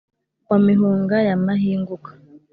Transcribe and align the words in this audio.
wa 0.49 0.57
mihunga 0.65 1.15
ya 1.27 1.35
mahinguka, 1.45 2.11